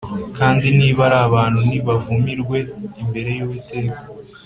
[0.37, 2.57] Kandi niba ari abantu nibavumirwe
[3.01, 4.01] imbere y’Uwiteka